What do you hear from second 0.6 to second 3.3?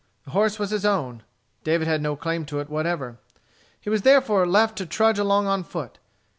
his own. David had no claim to it whatever.